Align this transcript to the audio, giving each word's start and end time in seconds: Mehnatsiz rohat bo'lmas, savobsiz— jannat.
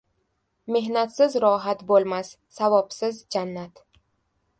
Mehnatsiz 0.75 1.35
rohat 1.43 1.83
bo'lmas, 1.91 2.31
savobsiz— 2.61 3.21
jannat. 3.37 3.83